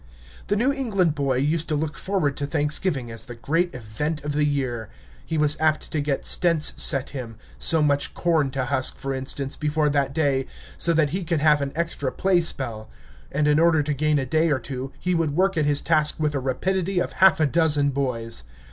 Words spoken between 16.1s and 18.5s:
with the rapidity of half a dozen boys.